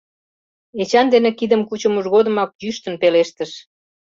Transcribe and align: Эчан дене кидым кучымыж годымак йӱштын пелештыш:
Эчан 0.81 1.07
дене 1.13 1.31
кидым 1.39 1.61
кучымыж 1.69 2.05
годымак 2.13 2.51
йӱштын 2.63 2.95
пелештыш: 3.01 3.51